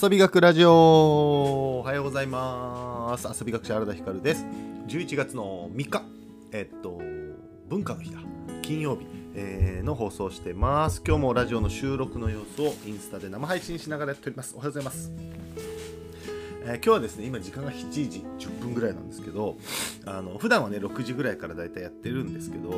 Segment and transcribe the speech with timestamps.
[0.00, 1.80] 遊び学ラジオ。
[1.80, 3.26] おはようございます。
[3.26, 4.46] 遊び学者原田光です。
[4.86, 6.02] 11月の3日。
[6.52, 7.00] えっと
[7.68, 8.20] 文化の日だ。
[8.62, 11.02] 金曜日、えー、の放送してます。
[11.04, 14.54] 今日もラジオの収録の様子をインスタで生配信しながらやっております。
[14.54, 15.10] おはようございます。
[16.62, 19.56] えー、今日はですね今時間が7時10分ぐらいなんですけど
[20.06, 22.70] あの普段はね6時ぐらいからだいたいやってるんですけど、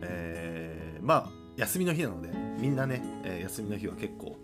[0.00, 4.38] えー、まあ休みの日なのでみんなね、えー、休みの日は結構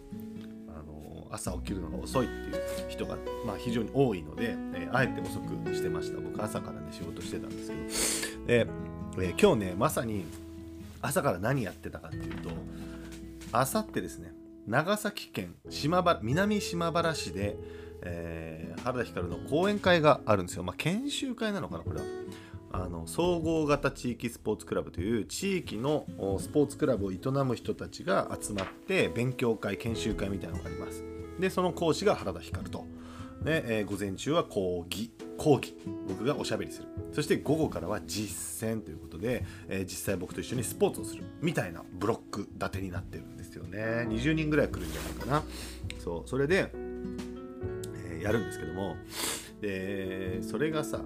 [1.31, 6.21] 朝起きるのが遅いっていう人が、まあ、非常に多いので、えー、あえて遅くしてました。
[6.21, 8.47] 僕朝からね仕事してたんですけど。
[8.47, 8.67] で、
[9.19, 10.25] えー、今日ねまさに
[11.01, 12.51] 朝から何やってたかっていうと
[13.53, 14.33] あさってですね
[14.67, 17.57] 長崎県島原南島原市で、
[18.03, 22.07] えー、原田光の講演会があるんですよ、まあ、研修会なのかなこれは。
[22.71, 26.05] あの総合型地域スポーツクラブという地域の
[26.39, 31.03] スポーツクラブを営む人たちが集まって勉強会研修会みたいなのがあります。
[31.39, 32.87] でその講師が原田光と。
[33.43, 35.11] で、えー、午前中は講義。
[35.37, 35.75] 講義。
[36.09, 36.89] 僕がおしゃべりする。
[37.13, 41.25] そして午後からは実践ということで、えー、実際僕と一緒にスポーツをする。
[41.41, 44.07] みたいなブロック立てになってるんですよね。
[44.09, 45.43] 20人ぐらい来るんじゃないかな。
[46.03, 46.29] そう。
[46.29, 48.97] それで、えー、やるんですけども。
[49.61, 51.01] でそれがさ、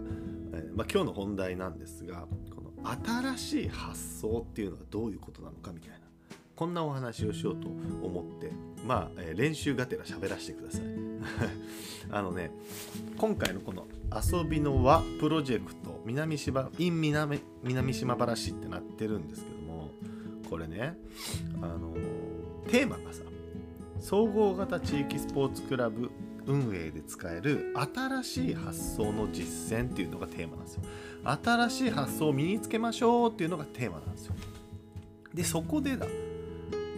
[0.52, 2.72] えまあ、今日の本題なんですがこの
[3.34, 6.01] 新しい発想っていうのはどういうことなのかみたいな。
[6.56, 8.50] こんなお話をしようと思って
[8.84, 10.82] まあ、えー、練習がてら喋らせてください。
[12.10, 12.50] あのね
[13.16, 19.90] 今回のこの遊びの輪プロジェクト南島 in 南南島原市ってなってるんですけども
[20.50, 20.98] これね
[21.60, 21.94] あの
[22.68, 23.22] テーマがさ
[24.00, 26.10] 総合型地域スポーツクラブ
[26.46, 30.82] 運営で使える新しい発想の実践っていうのがテーマなんですよ。
[31.24, 34.34] 新しい発想を身につけましょうっていうのがテーマなんですよ。
[35.32, 36.06] でそこでだ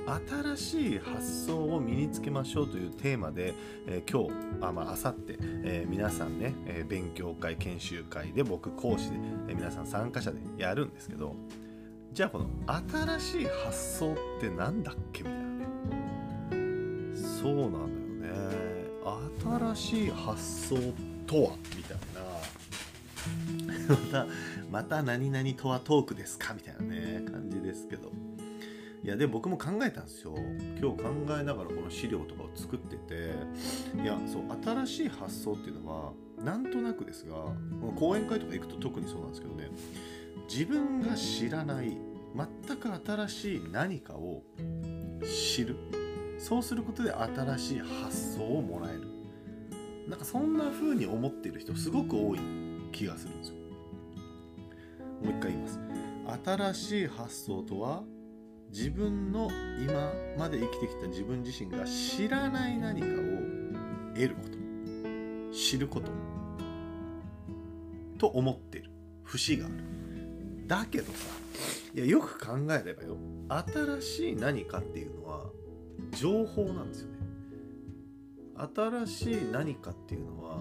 [0.06, 3.54] 新しい発想を身につけましょうというテーマで、
[3.86, 9.16] えー、今日あまあ明後日、えー、皆さんね、えー、勉強会研修会で僕講師で、
[9.48, 11.34] えー、皆さん参加者でやるんですけど
[12.12, 12.48] じゃあこの
[12.92, 15.66] 新しい発想って何だっけみたいなね。
[17.16, 18.84] そうなんだよね。
[19.74, 20.76] 新しい発想
[21.26, 21.96] とはみたい
[24.14, 24.26] な。
[24.70, 28.12] また何々とはトークですかみたいなね感じですけど。
[29.04, 30.34] いやで僕も考えたんですよ。
[30.80, 33.34] 今日考えながらこの資料とかを作ってて。
[34.02, 37.34] いやそう新しい発想っていうのはなんとなくですが
[37.96, 39.68] 講演会とか行くと特にそうなんですけどね。
[40.48, 41.98] 自分が知らない
[42.34, 44.42] 全く新しい何かを
[45.22, 45.76] 知る。
[46.38, 49.02] そうすることで新しい発想をもらえる。
[50.08, 52.38] なんかそんな風に思っている人すごく多い
[52.90, 53.56] 気がするんですよ。
[55.22, 55.78] もう一回言います。
[56.42, 58.02] 新しい発想とは
[58.74, 59.48] 自分の
[59.78, 63.10] 今まで生きてきた自分自身が知らない何かを
[64.14, 66.10] 得ること知ること
[68.18, 68.90] と思ってる
[69.22, 69.74] 節がある。
[70.66, 71.28] だけどさ
[71.94, 73.16] いやよく考えればよ。
[73.48, 75.44] 新しい何かっていうのは
[76.18, 77.18] 情報なんですよね。
[78.74, 80.58] 新しい何かっていうのは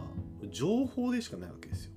[0.52, 1.92] 情報でしかないわけですよ。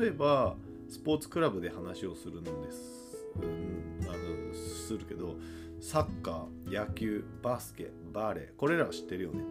[0.00, 0.54] 例えば
[0.88, 3.05] スポーツクラブで話をするんです、
[3.42, 5.36] うん、あのするけど
[5.80, 9.44] サッカー野球バスケバレーこれらは知ってるよね。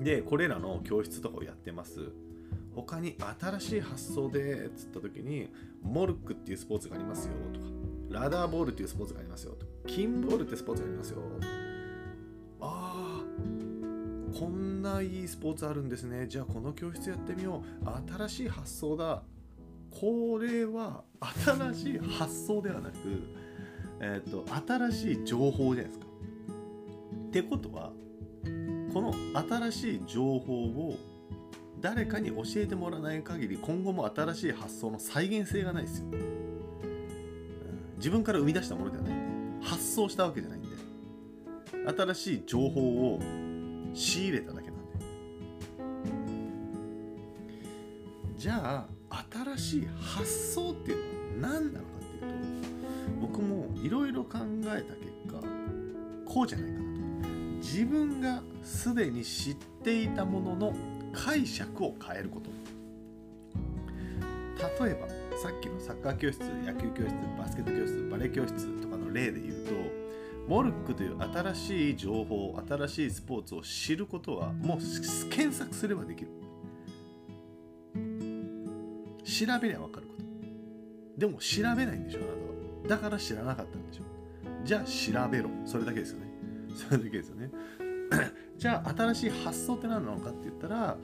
[0.00, 2.12] でこれらの教室とかをやってます。
[2.74, 5.52] 他に新しい発想でっつった時に
[5.82, 7.66] モルックっていうスポーツがありますよとか
[8.10, 11.18] ラダーボールっていうスポーツがありますよとかキンボールってスポーツがありますよ。
[12.60, 16.26] ああこんないいスポーツあるんですね。
[16.28, 18.12] じゃあこの教室やってみよう。
[18.16, 19.22] 新しい発想だ。
[19.90, 21.02] これは
[21.44, 22.94] 新しい発想ではなく
[24.00, 26.06] えーと、新しい情報じゃないですか。
[27.28, 27.92] ってことは
[28.92, 29.14] この
[29.70, 30.96] 新しい情報を
[31.80, 36.06] 誰かに教えてもらわない限り今後も新しい発想の再現性がないですよ。
[37.98, 40.68] 自分から生み出したものではないんで発想したわけじゃないんで
[41.96, 43.20] 新しい情報を
[43.92, 44.82] 仕入れただけなんで
[48.38, 48.99] じゃあ
[49.56, 52.62] 新しい発想っていうのは何なのかっていう
[53.20, 55.42] と僕もいろいろ考えた結果
[56.24, 57.00] こうじゃないかなと。
[57.58, 59.54] 自分がすでに知っ
[59.84, 60.74] ていたものの
[61.12, 62.50] 解釈を変えること。
[64.84, 65.08] 例えば
[65.38, 69.72] さっきのサッカー教室野球教室バスケット教室バレエ教室とかの例で言うと
[70.46, 74.78] モルックという新しい情報新しいスポーツを知ることはもう
[75.30, 76.30] 検索すればできる。
[79.46, 81.20] 調べりゃ分かること。
[81.20, 82.26] でも調べないんでしょあな
[82.88, 82.96] たは。
[82.96, 84.02] だから知らなかったんでしょ。
[84.64, 85.48] じゃあ調べろ。
[85.64, 86.26] それだけですよね。
[86.74, 87.50] それだけですよね。
[88.58, 90.96] じゃあ新しい発想って何なのかって言ったら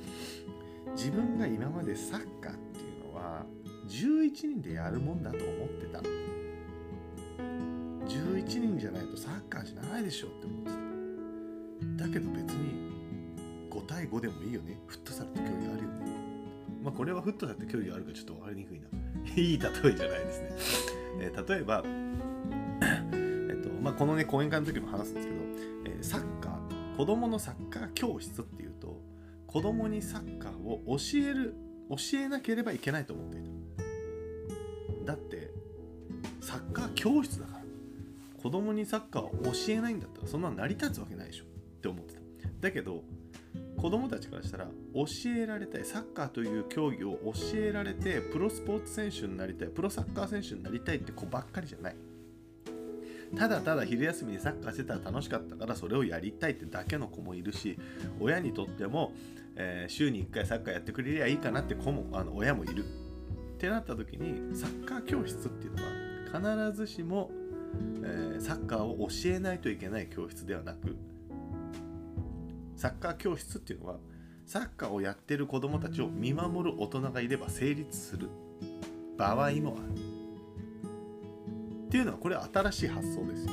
[0.94, 3.46] 自分が今までサッカーっていうのは
[3.88, 6.00] 11人でやるもんだと思ってた。
[8.06, 10.70] 11人じゃないとサッカーじゃないでしょって思って
[11.98, 12.04] た。
[12.04, 12.90] だけど別に
[13.70, 14.78] 5対5でもいいよね。
[14.86, 16.15] フットサルって競技あるよね。
[16.86, 18.86] まあこれはフットサルって競技あるかちょっと分かりにくいな。
[19.36, 20.50] いい例えじゃないですね、
[21.20, 21.82] えー、例えば
[23.50, 25.40] えっとまあこのね講演会の時も話すんですけど、
[25.86, 29.02] えー、サッカー子供のサッカー教室っていうと
[29.48, 31.54] 子供にサッカーを教える
[31.90, 33.42] 教えなければいけないと思ってい
[35.04, 35.12] た。
[35.12, 35.50] だって
[36.40, 37.56] サッカー教室だから。
[38.36, 41.48] 子供にサッカーを教えないんだったらそんな成り立つわけないでしょっ
[41.80, 42.20] て思ってた。
[42.60, 43.02] だけど
[43.76, 45.04] 子供たちからしたら教
[45.36, 51.96] えられたいサッカーという競技を教えられてプロスポーツ選手になりたいプロサッカー選手になりたいって子ばっかりじゃない。
[53.36, 57.76] ただただ昼休みにサッカーしてたら楽しかったからそれをやりたいってだけの子もいるし
[58.20, 59.12] 親にとっても、
[59.56, 62.84] えー、週に1回サッカーやってくれりゃいいかなって子もあの親もいる。
[63.56, 67.30] ってなった時にサッカー教室っていうのは必ずしも、
[68.04, 70.94] えー、サッカーを教えないといけない教室ではなく
[72.76, 73.96] サッカー教室っていうのは
[74.44, 78.28] サッカーをやってる子どもたちを見守る大人がいれば成立する。
[79.16, 79.56] 場合もある。
[81.86, 83.46] っていうのはこれは新しい発想です。
[83.46, 83.52] よ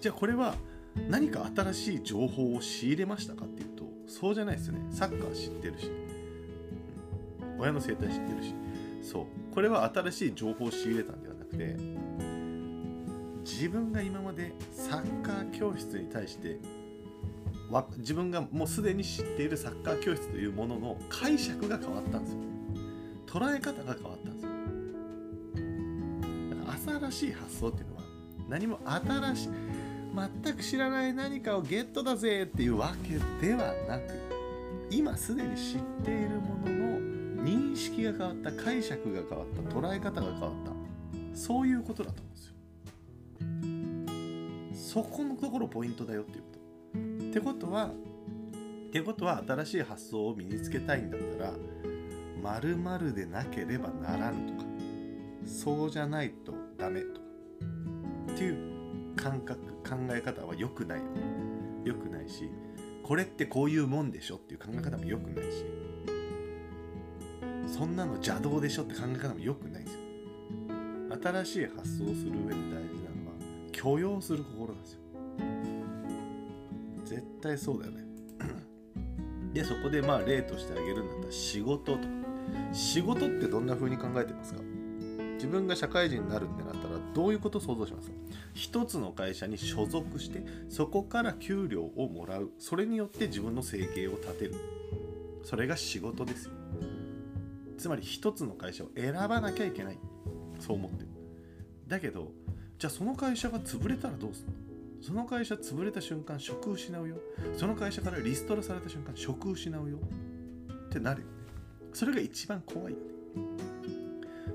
[0.00, 0.54] じゃあこれは
[1.08, 4.80] 何か新しい情報を仕入れましたかっていうとそうじゃないですよね。
[4.90, 5.90] サッカー知ってるし。
[7.58, 8.54] 親の生態知ってるし。
[9.02, 9.54] そう。
[9.54, 11.76] これは新しい情報を仕入れたんではなくて
[13.44, 16.58] 自分が今までサッカー教室に対して
[17.98, 22.38] 自分がもうすでに知っているサッカー教室というものの解釈が変わったんですよ。
[23.26, 24.50] 捉え方が変わったんですよ。
[26.50, 28.02] だから新しい発想っていうのは
[28.48, 29.50] 何も新しい
[30.44, 34.18] 全く知らない何かをゲットだぜっていうわけではなく
[34.90, 40.72] 今すでに知っているものの認識が変わった解釈が変わった捉え方が変わった。
[41.32, 42.42] そういうことだと思うんで
[44.82, 45.02] すよ。
[45.02, 46.59] そこのところポイントだよっていうこと。
[47.30, 47.92] ってことは
[48.88, 51.52] ってことは新しい発想を身につけたいんだったら
[52.42, 54.68] 〇〇でなければならぬとか
[55.46, 57.20] そうじゃないとダメとか
[58.32, 61.10] っていう感覚考え方は良くないよね。
[61.84, 62.50] 良くないし
[63.04, 65.64] これってこういうもんでしょっていう考え方も良くないし
[67.72, 70.00] そんなの邪道でしょって考え方も良くないですよ。
[71.22, 73.34] 新しい発想をする上で大事なのは
[73.70, 74.99] 許容する心なんですよ。
[77.40, 78.04] 対そうだよね。
[79.52, 81.98] でそこでまあ例としてあげるんだったら仕事と。
[81.98, 82.08] か
[82.72, 84.60] 仕事ってどんな風に考えてますか？
[85.34, 88.14] 自分が社会人になるってなったらどういうことを想像しますか？
[88.54, 92.50] 一つの会社に所属してそこから給料をもらう。
[92.58, 94.54] それによって自分の生計を立てる。
[95.42, 96.52] それが仕事ですよ。
[97.78, 99.98] つまり一つの会社を選ばなきゃいけない。
[100.58, 101.02] そう思って。
[101.02, 101.08] る
[101.88, 102.32] だけど
[102.78, 104.54] じゃあその会社が潰れたらどうするの？
[105.00, 107.16] その会社潰れた瞬間職失うよ。
[107.56, 109.98] その会社からリストラされた瞬間職失うよ。
[110.86, 111.32] ってなるよね。
[111.92, 113.04] それが一番怖いよね。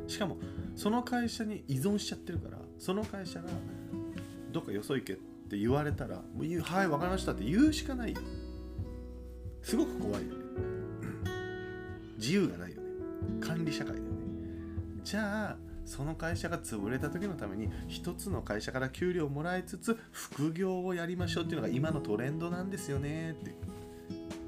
[0.07, 0.37] しかも
[0.75, 3.49] その会社に依存しちゃってるからその会社が
[4.51, 5.15] どっかよそ行けっ
[5.49, 8.13] て言われたらもうはい分かりましたって言うしかない。
[8.13, 8.19] よ
[9.61, 10.45] すごく怖いよね。
[12.17, 12.87] 自由がないよね。
[13.41, 14.09] 管理社会だよね。
[15.03, 23.31] じゃあその会社が潰れた時のために一つの会社から給料をもらいつつ副業をやりましょうっていうのが今のトレンドなんですよね。
[23.31, 23.55] って。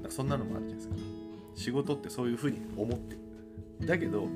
[0.08, 0.94] そんなのもあるじゃないですか。
[1.54, 3.16] 仕事ってそういうふうに思って。
[3.86, 4.28] だけど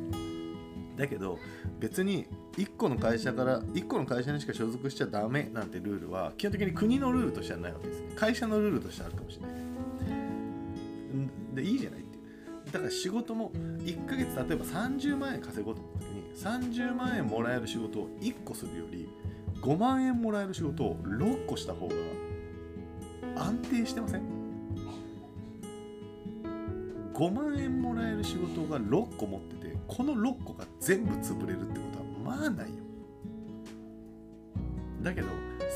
[0.97, 1.39] だけど
[1.81, 8.13] 別に1個の会社から1個の会社にしか所属しちゃダメなんてルールは基本的に国のルールとしてはないわけですね。
[8.15, 9.53] 会社のルールとしてあるかもしれない。
[11.55, 12.05] でいいじゃない？
[12.73, 16.23] だから仕事も1ヶ月例えば30万円稼ごうと思った時に
[16.81, 19.09] 30万円もらえる仕事を1個するより
[19.61, 21.95] 5万円もらえる仕事を6個した方が
[23.37, 24.23] 安定してません
[27.15, 31.99] ？5万円もらえる仕事が6個持っててこの6個が全部潰れるってこと
[32.31, 32.75] はまあないよ。
[35.03, 35.29] だけど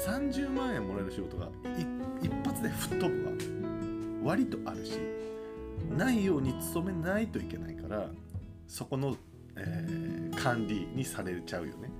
[0.07, 1.49] 30万円もらえる仕事が
[2.23, 3.33] 一発で吹っ飛ぶは
[4.25, 4.99] 割とあるし
[5.97, 8.09] ないように努めないといけないから
[8.69, 9.17] そこの、
[9.57, 11.91] えー、管理にされちゃうよね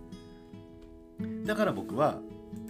[1.45, 2.19] だから僕は、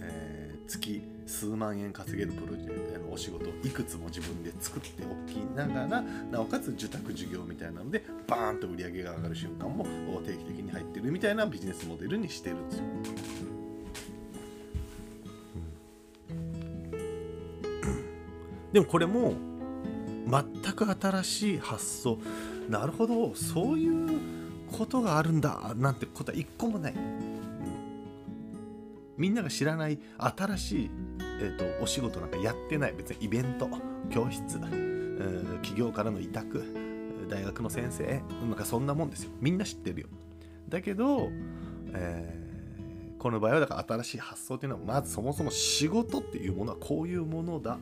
[0.01, 9.85] えー、月数万円稼げるプロジェクトのお仕事をいくつも自分で作っておきながらなおかつ受託授業みたいなのでバーンと売り上げが上がる瞬間も
[10.25, 12.83] 定期的に入ってるみたいなビジネスモデルにしてるんですよ。
[18.71, 19.33] でもこれも
[20.29, 22.17] 全く新しい発想。
[22.69, 24.19] なるほどそういう
[24.77, 25.73] ことがあるんだ。
[25.77, 27.01] なんてことは一個もない、うん。
[29.17, 30.91] みんなが知らない新しい、
[31.41, 32.93] えーと、お仕事なんかやってない。
[32.93, 33.69] 別にイベント
[34.09, 36.63] 教室、えー、企業からの委託
[37.29, 39.31] 大学の先生なんかそんなもんですよ。
[39.39, 40.07] みんな知ってるよ。
[40.67, 41.29] だけど、
[41.93, 47.77] えー、この場合はだから新しい発想っていうのはまずそもそも仕事っていうものはこういうものだ。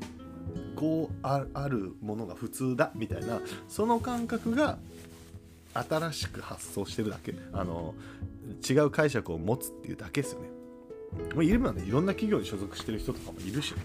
[0.75, 4.77] こうあるものが普通だみたいなその感覚が
[5.73, 7.93] 新しく発想してるだけあの
[8.67, 10.47] 違う解釈を持つっていうだけですよね。
[11.33, 13.77] まあ、いればねいろんな企業に所属してる人とかもいるし、ね、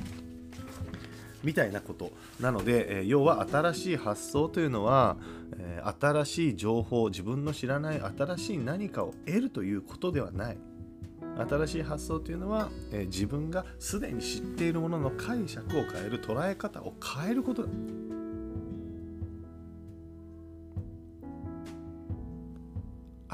[1.45, 5.17] みたいなことなので、えー、要は新しい発想というのは、
[5.57, 10.59] えー、新しい情報自分の知らない新しい何かを得るということではない
[11.37, 17.69] 新しい発想というのは、えー、自分がすでに知っているものの解釈を変える捉え方を変えることだ。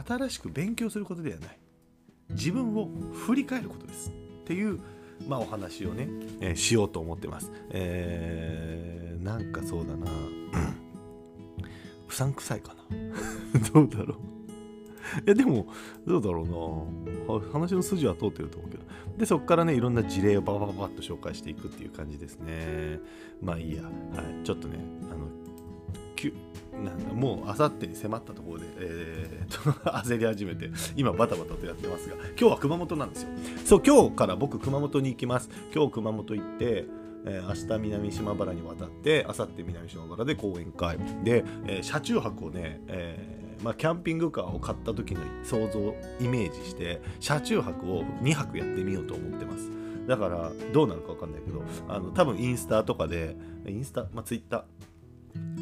[0.07, 1.59] 新しく勉強することではない。
[2.31, 4.11] 自分を振り返ることです。
[4.11, 4.13] っ
[4.45, 4.79] ていう、
[5.27, 6.09] まあ、お話をね、
[6.41, 10.07] えー、しようと思ってます、えー、なんかそうだな。
[12.09, 13.61] うさんくさいかな。
[13.73, 14.36] どうだろう。
[15.25, 15.67] やでも
[16.07, 17.51] どうだろうな。
[17.53, 18.85] 話の筋は通ってると思うけど。
[19.19, 23.01] でそこからねいろんな事例をババババッと紹介していくっていう感じですね。
[23.41, 24.79] まあいいや、はい、ちょっとね
[25.11, 25.27] あの
[26.85, 33.29] なんだもうあさってに迫ったところで、えー、 と焦り始めて今バタバタとやってますが今日は熊本なんですよ。
[33.65, 35.51] そう今日から僕熊本に行きます。
[35.75, 36.87] 今日熊本行って
[37.29, 40.97] えー、明日南島原に渡って明後日南島原で講演会。
[41.25, 45.95] で、えー、車中泊をね、えーまあ、キャンピングカーを買った時の想像
[46.25, 49.71] イメージして車中泊を2泊やってみようと思ってます。
[50.07, 53.37] だからどうなるか分かんないけどあの多分インスタとかで
[53.67, 54.63] インスタ、まあ、ツイッター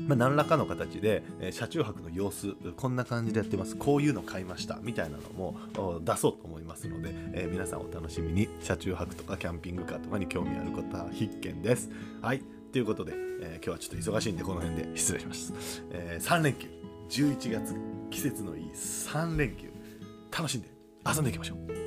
[0.07, 3.75] まあ、何らかの形で、えー、車中泊の様子こんな感じでやってます。
[3.75, 4.79] こういうの買いました。
[4.83, 5.57] みたいなのも
[6.01, 8.49] 出そうと思いますので、えー、皆さんお楽しみに。
[8.61, 11.91] 車中泊とかキャンピングカーとかに興味ある方は必見です。
[12.21, 12.43] はい。
[12.73, 15.53] ということで、えー、今日はちょっと忙しいんでこの辺で失礼します、
[15.91, 16.84] え3連休。
[17.09, 17.75] 11月
[18.11, 19.71] 季節のいい3連休。
[20.37, 20.69] 楽しんで
[21.07, 21.84] 遊んでいきましょう。